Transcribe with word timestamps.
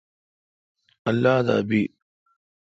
اللہ 1.09 1.35
دا 1.47 1.57
بی۔ 1.67 1.81